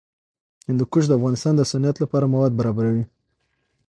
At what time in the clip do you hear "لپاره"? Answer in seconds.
2.03-2.31